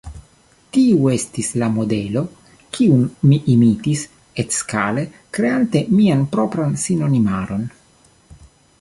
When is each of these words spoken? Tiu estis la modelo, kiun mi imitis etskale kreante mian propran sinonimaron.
Tiu 0.75 1.09
estis 1.15 1.49
la 1.63 1.67
modelo, 1.73 2.23
kiun 2.77 3.05
mi 3.27 3.39
imitis 3.57 4.03
etskale 4.45 5.07
kreante 5.39 5.85
mian 6.01 6.25
propran 6.37 6.77
sinonimaron. 6.87 7.73